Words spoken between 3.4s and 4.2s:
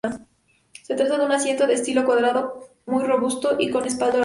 y con respaldo alto.